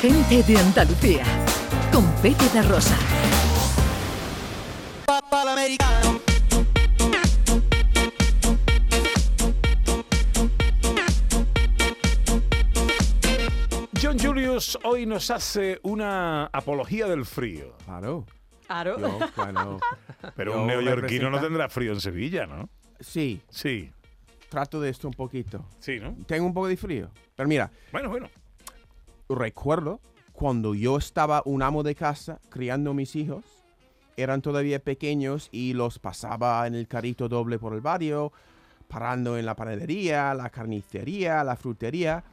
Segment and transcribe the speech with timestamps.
[0.00, 1.24] Gente de Andalucía,
[1.92, 2.96] con Pepe da Rosa.
[14.00, 17.74] John Julius hoy nos hace una apología del frío.
[17.84, 18.24] Claro.
[18.66, 18.98] Claro.
[18.98, 19.78] Yo, claro.
[20.36, 22.68] Pero Yo un neoyorquino no tendrá frío en Sevilla, ¿no?
[23.00, 23.90] Sí, Sí,
[24.48, 25.66] trato de esto un poquito.
[25.80, 26.16] sí, ¿no?
[26.26, 27.10] Tengo un poco de frío.
[27.34, 28.28] Pero mira, Bueno, bueno.
[29.34, 30.00] Recuerdo
[30.32, 33.44] cuando yo estaba un amo de casa criando mis hijos.
[34.16, 38.32] Eran todavía pequeños y los pasaba en el carrito doble por el barrio,
[38.88, 42.24] parando en la panadería, la carnicería, la frutería.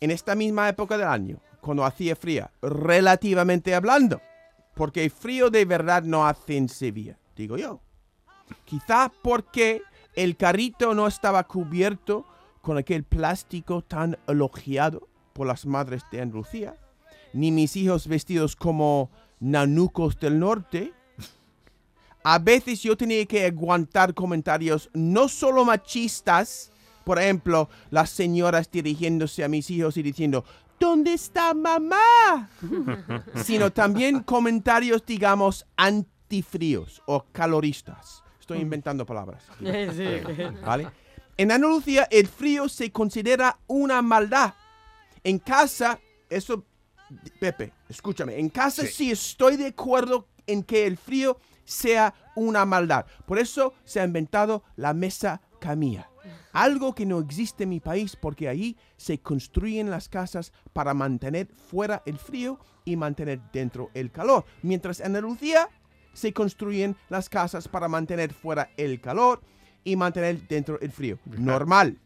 [0.00, 4.20] En esta misma época del año, cuando hacía fría, relativamente hablando.
[4.74, 7.80] Porque frío de verdad no hace en Sevilla, digo yo.
[8.64, 9.82] Quizá porque
[10.14, 12.24] el carrito no estaba cubierto
[12.62, 15.09] con aquel plástico tan elogiado
[15.40, 16.76] por las madres de Andalucía,
[17.32, 20.92] ni mis hijos vestidos como nanucos del norte.
[22.22, 26.72] A veces yo tenía que aguantar comentarios no solo machistas,
[27.04, 30.44] por ejemplo, las señoras dirigiéndose a mis hijos y diciendo,
[30.78, 32.50] ¿dónde está mamá?
[33.42, 38.22] sino también comentarios, digamos, antifríos o caloristas.
[38.38, 39.42] Estoy inventando palabras.
[40.66, 40.88] ¿Vale?
[41.38, 44.52] En Andalucía el frío se considera una maldad.
[45.24, 46.64] En casa, eso,
[47.38, 48.88] Pepe, escúchame, en casa Sí.
[48.88, 49.10] sí.
[49.10, 53.06] estoy de acuerdo en que el frío sea una maldad.
[53.26, 56.08] Por eso se ha inventado la mesa camilla.
[56.52, 61.48] Algo que no existe en mi país porque ahí se construyen las casas para mantener
[61.68, 64.44] fuera el frío y mantener dentro el calor.
[64.62, 65.68] Mientras en Andalucía
[66.12, 69.40] se construyen las casas para mantener fuera el calor
[69.84, 71.18] y mantener dentro el frío.
[71.24, 71.98] Normal.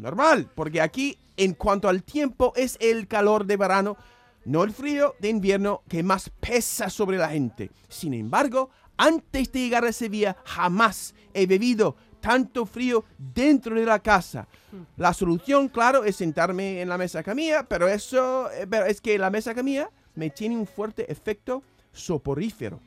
[0.00, 0.50] Normal.
[0.54, 3.96] Porque aquí, en cuanto al tiempo, es el calor de verano,
[4.44, 7.70] no el frío de invierno que más pesa sobre la gente.
[7.88, 13.98] Sin embargo, antes de llegar a Sevilla, jamás he bebido tanto frío dentro de la
[13.98, 14.48] casa.
[14.96, 19.18] La solución, claro, es sentarme en la mesa camilla, pero eso, eh, pero es que
[19.18, 21.62] la mesa camilla me tiene un fuerte efecto
[21.92, 22.80] soporífero,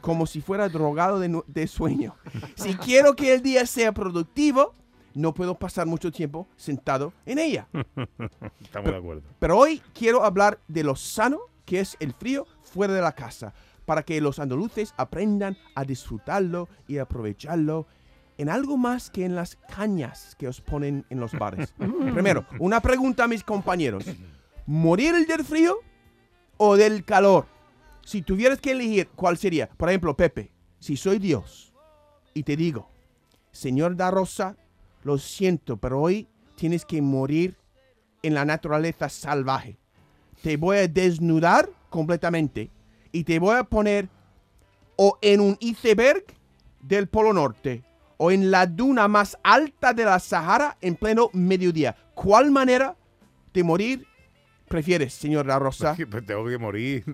[0.00, 2.14] como si fuera drogado de, sueño.
[2.54, 4.74] Si quiero que el día sea productivo,
[5.14, 7.68] no puedo pasar mucho tiempo sentado en ella.
[8.60, 9.22] Estamos de acuerdo.
[9.38, 11.40] Pero hoy quiero hablar de lo sano
[11.70, 13.54] que es el frío fuera de la casa,
[13.84, 17.86] para que los andaluces aprendan a disfrutarlo y aprovecharlo
[18.38, 21.72] en algo más que en las cañas que os ponen en los bares.
[21.78, 24.04] Primero, una pregunta a mis compañeros.
[24.66, 25.78] ¿Morir del frío
[26.56, 27.46] o del calor?
[28.02, 29.68] Si tuvieras que elegir, ¿cuál sería?
[29.68, 31.72] Por ejemplo, Pepe, si soy Dios
[32.34, 32.90] y te digo,
[33.52, 34.56] Señor da Rosa,
[35.02, 37.56] lo siento, pero hoy tienes que morir
[38.22, 39.78] en la naturaleza salvaje.
[40.42, 42.70] Te voy a desnudar completamente
[43.12, 44.08] y te voy a poner
[44.96, 46.24] o en un iceberg
[46.80, 47.82] del Polo Norte
[48.16, 51.96] o en la duna más alta de la Sahara en pleno mediodía.
[52.14, 52.96] ¿Cuál manera
[53.52, 54.06] de morir
[54.70, 55.96] prefieres, señor La Rosa?
[56.10, 57.04] Pues tengo que morir.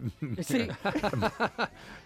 [0.46, 0.68] Sí.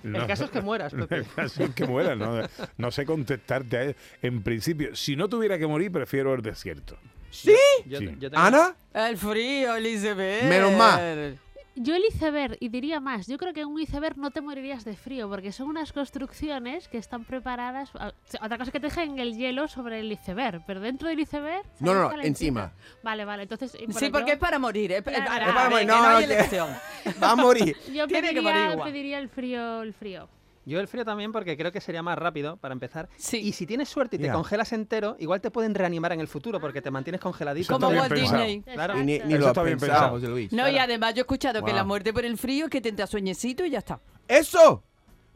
[0.02, 0.22] No.
[0.22, 1.16] El caso es que mueras, Pepe.
[1.16, 2.40] El caso es que muera, no,
[2.78, 3.96] no sé contestarte a él.
[4.22, 6.96] En principio, si no tuviera que morir, prefiero el desierto.
[7.30, 7.54] ¿Sí?
[7.84, 8.06] Yo, Sí.
[8.18, 8.74] yo tengo- ¿Ana?
[8.94, 10.44] El frío, Elizabeth.
[10.44, 11.38] Menos mal.
[11.76, 14.84] Yo el iceberg, y diría más, yo creo que en un iceberg no te morirías
[14.84, 17.90] de frío, porque son unas construcciones que están preparadas...
[17.94, 21.20] a- Otra cosa es que te dejen el hielo sobre el iceberg, pero dentro del
[21.20, 21.62] iceberg...
[21.78, 22.72] No, no, encima.
[23.02, 23.72] Vale, vale, entonces...
[23.72, 24.92] por Sí, porque yo- es para morir.
[24.92, 25.18] Es, Claro.
[25.22, 26.68] es para, Es para morir, que no, no hay no, que- elección.
[27.22, 27.76] Va a morir.
[27.92, 28.92] Yo Tiene que morir pediría, igual.
[28.92, 30.28] pediría el frío, el frío.
[30.70, 33.08] Yo el frío también porque creo que sería más rápido para empezar.
[33.16, 33.38] Sí.
[33.38, 36.60] Y si tienes suerte y te congelas entero, igual te pueden reanimar en el futuro
[36.60, 37.72] porque te mantienes congeladito.
[37.72, 38.44] Como Walt pensado.
[38.44, 38.62] Disney.
[38.62, 38.96] Claro.
[39.00, 39.28] Y ni, Exacto.
[39.28, 40.10] ni Eso lo está bien pensado, pensado.
[40.12, 40.52] José Luis.
[40.52, 42.88] No, y además yo he escuchado que la muerte por el frío es que te
[42.88, 44.00] entra sueñecito y ya está.
[44.28, 44.84] ¡Eso!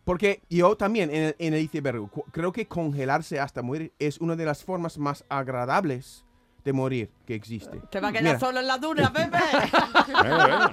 [0.05, 4.37] Porque yo también en el, en el iceberg creo que congelarse hasta morir es una
[4.37, 6.24] de las formas más agradables
[6.65, 7.79] de morir que existe.
[7.91, 8.39] Te va a quedar Mira.
[8.41, 9.37] solo en la duna, Pepe.
[10.13, 10.71] Bueno, bueno.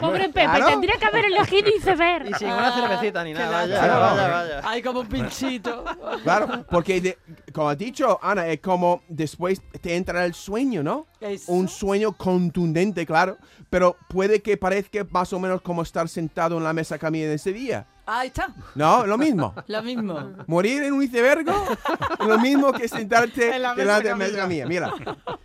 [0.00, 0.66] Pobre Pepe, Claro.
[0.66, 2.28] tendría que haber elegido iceberg.
[2.30, 3.50] Y sin una cervecita ni nada.
[3.50, 3.98] Vaya, lástima.
[3.98, 4.60] vaya, vaya.
[4.68, 5.84] Hay como un pinchito.
[6.22, 7.18] Claro, porque de-
[7.52, 11.06] como has dicho, Ana, es como después te entra el sueño, ¿no?
[11.20, 11.50] Eso.
[11.52, 13.38] Un sueño contundente, claro,
[13.70, 17.38] pero puede que parezca más o menos como estar sentado en la mesa camilla de
[17.38, 17.86] Sevilla.
[18.04, 18.52] Ahí está.
[18.74, 19.54] No, lo mismo.
[19.68, 20.32] Lo mismo.
[20.48, 24.16] Morir en un iceberg es lo mismo que sentarte En la mesa delante de la
[24.16, 24.66] mesa camilla.
[24.66, 24.92] Mira.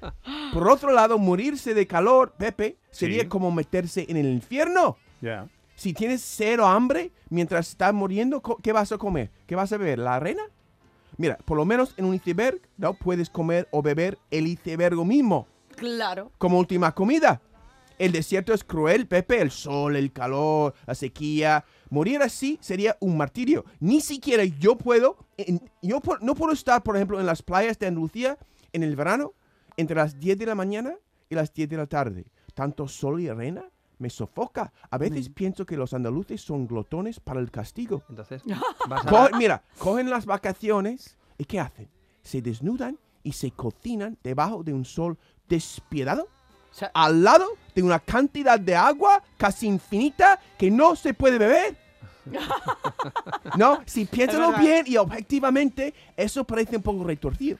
[0.53, 3.27] Por otro lado, morirse de calor, Pepe, sería Sí.
[3.27, 4.97] como meterse en el infierno.
[5.21, 5.47] Ya.
[5.75, 9.29] Si tienes cero hambre mientras estás muriendo, ¿qué vas a comer?
[9.45, 9.99] ¿Qué vas a beber?
[9.99, 10.41] ¿La arena?
[11.17, 12.93] Mira, por lo menos en un iceberg, ¿no?
[12.93, 16.31] Puedes comer o beber el iceberg mismo Claro.
[16.39, 17.41] como última comida.
[17.99, 21.65] El desierto es cruel, Pepe, el sol, el calor, la sequía.
[21.89, 23.65] Morir así sería un martirio.
[23.79, 27.87] Ni siquiera yo puedo, en- yo no puedo estar, por ejemplo, en las playas de
[27.87, 28.37] Andalucía
[28.73, 29.33] en el verano
[29.77, 30.95] entre las 10 de la mañana
[31.29, 32.25] y las 10 de la tarde.
[32.53, 33.63] Tanto sol y arena
[33.99, 34.71] me sofoca.
[34.89, 38.03] A veces pienso que los andaluces son glotones para el castigo.
[38.09, 38.41] Entonces,
[38.89, 39.09] vas a...
[39.09, 41.87] Co- mira, cogen las vacaciones y ¿qué hacen?
[42.21, 45.17] Se desnudan y se cocinan debajo de un sol
[45.47, 46.27] despiadado
[46.77, 51.77] sea, al lado de una cantidad de agua casi infinita que no se puede beber.
[53.57, 57.57] No, si piénsalo bien y objetivamente, eso parece un poco retorcido.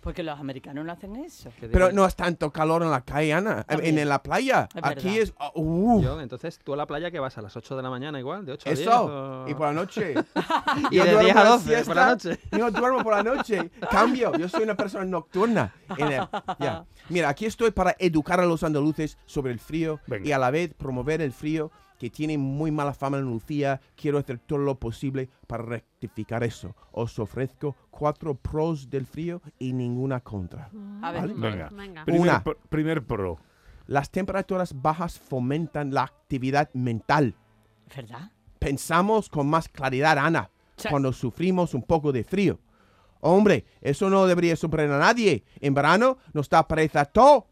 [0.00, 1.50] Porque los americanos no hacen eso.
[1.60, 3.60] Pero no es tanto calor en la calle, Ana.
[3.60, 4.08] Está En, bien.
[4.08, 4.68] la playa.
[4.74, 5.22] Es Aquí verdad.
[5.22, 5.34] es...
[5.38, 7.90] oh, uh, Yo, entonces, tú a la playa que vas a las 8 de la
[7.90, 8.80] mañana igual, de 8 a 10.
[8.80, 9.04] eso.
[9.04, 10.14] o- Y por la noche.
[10.90, 12.40] Y Yo de duermo 10 a la 12 por la siesta, noche.
[12.58, 13.70] Yo duermo por la noche.
[13.90, 14.32] Cambio.
[14.36, 15.72] Yo soy una persona nocturna.
[15.96, 16.28] En el-
[16.58, 16.84] ya.
[17.08, 20.26] Mira, aquí estoy para educar a los andaluces sobre el frío Venga.
[20.28, 21.70] y a la vez promover el frío
[22.02, 23.80] que tiene muy mala fama en Andalucía.
[23.94, 26.74] Quiero hacer todo lo posible para rectificar eso.
[26.90, 30.68] Os ofrezco cuatro pros del frío y ninguna contra.
[31.00, 31.34] A ver, Vale.
[31.34, 31.68] Venga.
[31.70, 32.04] Venga.
[32.04, 32.44] Primer, Una.
[32.68, 33.38] primer pro.
[33.86, 37.36] Las temperaturas bajas fomentan la actividad mental.
[37.94, 38.32] ¿verdad?
[38.58, 40.88] Pensamos con más claridad, Ana, Sí.
[40.90, 42.58] cuando sufrimos un poco de frío.
[43.20, 45.44] Hombre, eso no debería sorprender a nadie.
[45.60, 47.46] En verano nos da pereza todo.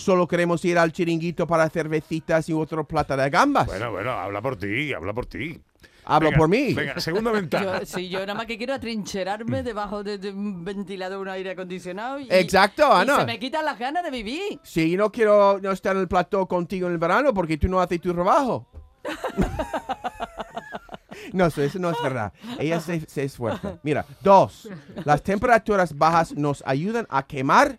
[0.00, 3.66] Solo queremos ir al chiringuito para cervecitas y otro plata de gambas.
[3.66, 5.60] Bueno, bueno, habla por ti, habla por ti.
[6.06, 6.72] Hablo Venga, por mí.
[6.72, 7.80] Venga, segunda ventaja.
[7.80, 11.50] Yo, sí, yo nada más que quiero atrincherarme debajo de, de un ventilador, un aire
[11.50, 12.18] acondicionado.
[12.18, 13.20] Y, Exacto, y Ana.
[13.20, 14.58] se me quitan las ganas de vivir.
[14.62, 17.78] Sí, no quiero no estar en el plató contigo en el verano porque tú no
[17.78, 18.66] haces tu trabajo.
[21.34, 22.32] no, eso, eso no es verdad.
[22.58, 23.78] Ella se, se esfuerza.
[23.82, 24.66] Mira, dos,
[25.04, 27.78] las temperaturas bajas nos ayudan a quemar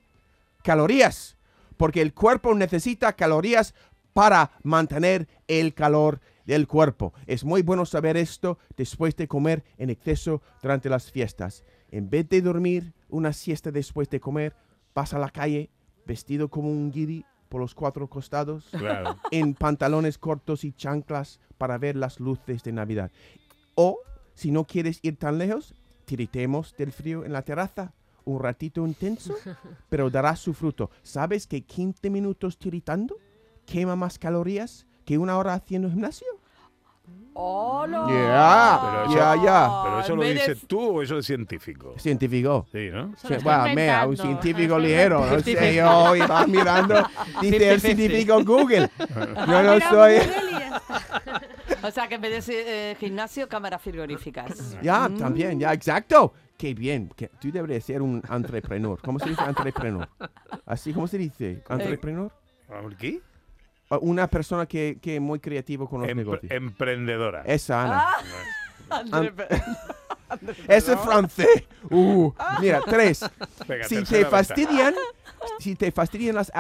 [0.64, 1.36] calorías
[1.82, 3.74] porque el cuerpo necesita calorías
[4.14, 7.12] para mantener el calor del cuerpo.
[7.26, 11.64] Es muy bueno saber esto después de comer en exceso durante las fiestas.
[11.90, 14.56] En vez de dormir una siesta después de comer,
[14.94, 15.72] vas a la calle
[16.06, 19.18] vestido como un guiri por los cuatro costados, Claro.
[19.32, 23.10] en pantalones cortos y chanclas para ver las luces de Navidad.
[23.74, 23.98] O,
[24.36, 25.74] si no quieres ir tan lejos,
[26.06, 27.96] tiritemos del frío en la terraza.
[28.26, 29.36] Un ratito intenso,
[29.90, 30.90] pero dará su fruto.
[31.02, 33.18] ¿Sabes que 15 minutos tiritando
[33.66, 36.28] quema más calorías que una hora haciendo gimnasio?
[37.34, 38.08] ¡Hola!
[38.10, 39.84] Yeah, Pero ya, ya.
[39.84, 41.96] ¿Pero eso lo dices tú o eso es científico?
[41.98, 42.68] Científico.
[42.72, 43.14] Sí, ¿no?
[43.16, 47.08] Sí, bueno, mira, un científico ligero, no sé yo, y vas mirando,
[47.42, 47.80] dice el 50-50.
[47.80, 48.90] científico Google.
[49.48, 50.16] Yo no soy...
[51.84, 54.78] O sea, que en vez de eh, gimnasio, cámaras frigoríficas.
[54.84, 56.34] Ya, también, ya, exacto.
[56.62, 59.02] Qué bien, que tú deberías ser un entrepreneur.
[59.02, 60.08] ¿Cómo se dice entrepreneur?
[60.64, 61.64] Así, ¿cómo se dice?
[61.68, 62.32] ¿Entrepreneur?
[63.00, 63.20] ¿Qué?
[63.90, 66.52] O Una persona que, que es muy creativo con los Empre- negocios.
[66.52, 67.42] emprendedora.
[67.48, 69.32] Esa, Ana.
[69.36, 69.48] Pe-
[70.68, 71.48] Ese es francés.
[71.90, 73.26] Uh, mira, tres.
[73.68, 74.94] Venga, si te fastidian,
[75.58, 76.52] si te fastidian las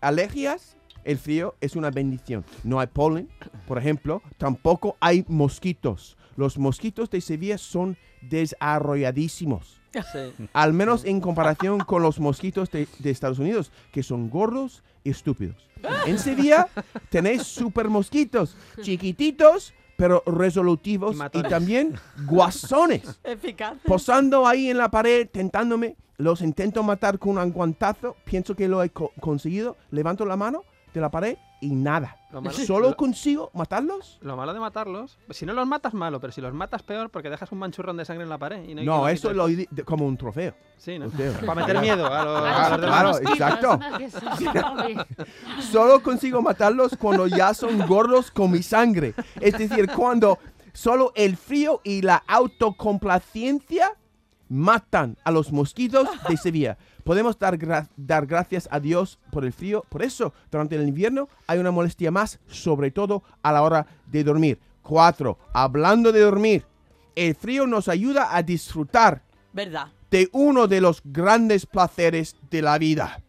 [0.00, 2.44] alergias, el frío es una bendición.
[2.64, 3.28] No hay polen,
[3.68, 6.16] por ejemplo, tampoco hay mosquitos.
[6.36, 7.96] Los mosquitos de Sevilla son
[8.28, 9.80] desarrolladísimos.
[9.92, 10.46] Sí.
[10.52, 15.10] Al menos en comparación con los mosquitos de, de Estados Unidos, que son gordos y
[15.10, 15.68] estúpidos.
[16.06, 16.66] En Sevilla
[17.10, 21.94] tenéis super mosquitos, chiquititos, pero resolutivos Y también
[22.26, 23.20] guasones.
[23.22, 23.76] Eficaz.
[23.84, 28.82] Posando ahí en la pared, tentándome, los intento matar con un guantazo, pienso que lo
[28.82, 32.16] he co- conseguido, levanto la mano de la pared y nada.
[32.30, 34.18] Lo malo- Solo lo- consigo matarlos.
[34.20, 37.30] Lo malo de matarlos, si no los matas malo, pero si los matas peor porque
[37.30, 38.62] dejas un manchurrón de sangre en la pared.
[38.64, 40.54] Y no, hay No, quien eso lo de- como un trofeo.
[40.76, 41.08] Sí, ¿no?
[41.08, 41.32] Trofeo.
[41.46, 43.78] Para meter miedo a los, a claro, mosquitos, exacto.
[45.70, 49.14] Solo consigo matarlos cuando ya son gordos con mi sangre.
[49.40, 50.38] Es decir, cuando
[50.72, 53.92] solo el frío y la autocomplacencia
[54.48, 56.76] matan a los mosquitos de Sevilla.
[57.04, 59.84] Podemos dar, gra- dar gracias a Dios por el frío.
[59.88, 64.24] Por eso, durante el invierno hay una molestia más, sobre todo a la hora de
[64.24, 64.58] dormir.
[64.82, 66.66] Cuatro, hablando de dormir,
[67.14, 69.88] el frío nos ayuda a disfrutar ¿Verdad?
[70.10, 73.22] de uno de los grandes placeres de la vida.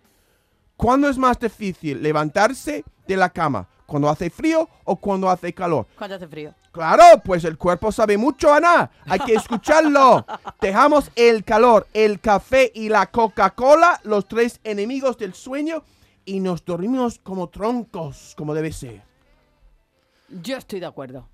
[0.77, 3.67] ¿Cuándo es más difícil levantarse de la cama?
[3.85, 5.87] ¿Cuando hace frío o cuando hace calor?
[5.97, 6.53] Cuando hace frío.
[6.71, 8.91] Claro, pues el cuerpo sabe mucho, Ana.
[9.05, 10.25] Hay que escucharlo.
[10.61, 15.83] Dejamos el calor, el café y la Coca-Cola, los tres enemigos del sueño,
[16.25, 19.03] y nos dormimos como troncos, como debe ser.
[20.27, 21.29] Yo estoy de acuerdo.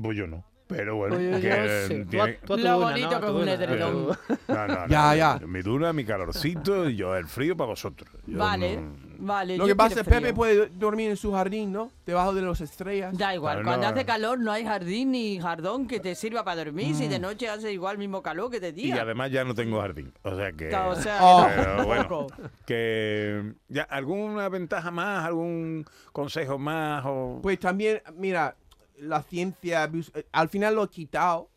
[0.00, 0.49] Pues yo no.
[0.70, 2.04] Pero bueno, Oye, que.
[2.04, 3.16] Tú tú a tu Lo duna, bonito ¿no?
[3.16, 3.52] A que tu es un duna.
[3.52, 4.18] edredón.
[4.48, 5.40] No, no, no, Ya, no, ya.
[5.46, 8.08] Mi duna, mi calorcito y yo el frío para vosotros.
[8.26, 9.56] Yo Vale, no- vale.
[9.56, 10.34] Lo yo que pasa es que Pepe frío.
[10.34, 11.90] puede dormir en su jardín, ¿no?
[12.06, 13.16] Debajo de las estrellas.
[13.18, 13.92] Da igual, Claro, cuando no.
[13.94, 16.94] hace calor no hay jardín ni jardón que te sirva para dormir.
[16.94, 19.02] Si de noche hace igual mismo calor que de Y día.
[19.02, 20.12] además ya no tengo jardín.
[20.22, 20.74] O sea que.
[20.74, 21.46] O sea, Oh.
[21.54, 22.34] Pero bueno, tampoco.
[22.66, 28.54] que ya alguna ventaja más, algún consejo más o Pues también, mira,
[29.00, 31.50] la ciencia, eh, al final lo he quitado,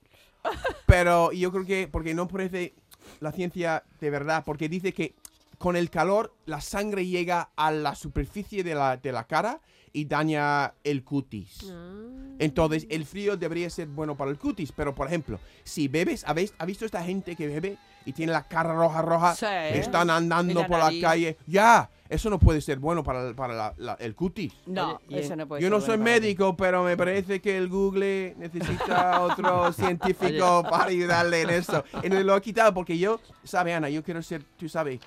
[0.85, 2.73] pero yo creo que, porque no parece
[3.19, 5.15] la ciencia de verdad, porque dice que
[5.57, 9.61] con el calor la sangre llega a la superficie de la, de la cara
[9.93, 11.69] y daña el cutis.
[11.71, 12.35] Ah.
[12.39, 16.53] Entonces, el frío debería ser bueno para el cutis, pero por ejemplo, si bebes, ¿habéis,
[16.57, 19.35] ¿ha visto esta gente que bebe y tiene la cara roja, roja?
[19.35, 19.45] Sí.
[19.45, 21.37] Están andando por la calle.
[21.45, 24.53] Ya, eso no puede ser bueno para, el- para la- la- el cutis.
[24.65, 26.03] No, Oye, eso no puede Yo ser no bueno soy ti.
[26.03, 31.83] médico, pero me parece que el Google necesita otro científico para ayudarle en eso.
[32.03, 34.99] Y no lo he quitado porque yo, sabe Ana, yo quiero ser, tú sabes,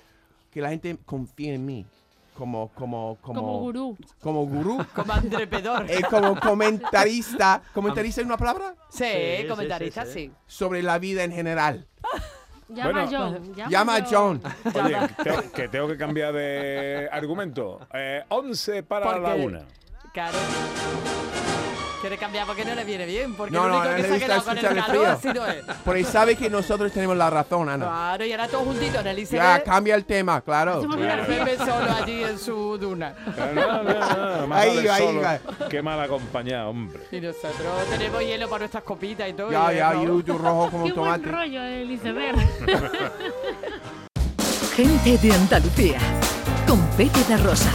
[0.51, 1.87] que la gente confíe en mí
[2.37, 3.97] como, como, como, Como gurú.
[4.21, 5.87] como gurú, Como andrepedor.
[5.91, 7.63] eh, como comentarista.
[7.73, 8.75] ¿Comentarista es una palabra?
[8.91, 10.19] sí, Sí, sí, comentarista, sí, sí.
[10.27, 10.33] sí.
[10.47, 11.87] Sobre la vida en general.
[12.69, 13.01] Llama Bueno.
[13.01, 13.55] a John.
[13.55, 14.43] Llama, Llama a John.
[14.75, 17.81] Oye, te- que tengo que cambiar de argumento.
[17.95, 19.61] Eh, 11 para ¿Por la una.
[20.13, 20.39] Claro.
[22.07, 23.35] Quiere cambiar porque no le viene bien.
[23.35, 24.65] Porque No, el no, único a que él se le ha quedado gusta con el
[24.65, 25.33] escuchar el calor ha frío.
[25.33, 25.65] sido él.
[25.85, 27.85] Porque sabe que nosotros tenemos la razón, Ana.
[27.85, 29.27] Claro, y ahora todos juntitos en el.
[29.27, 30.83] Ya, cambia el tema, claro.
[30.83, 33.13] El Pepe solo allí en su duna.
[33.37, 37.01] No, no, no, no, más Ahí ahí solo que mal acompañado, hombre.
[37.11, 39.51] Y nosotros tenemos hielo para nuestras copitas y todo.
[39.51, 41.29] Ya, y ya, y rojo como Qué buen tomate.
[41.29, 42.37] rollo el iceberg.
[44.77, 45.99] Gente de Andalucía.
[46.69, 47.71] Con Pepe de Rosa.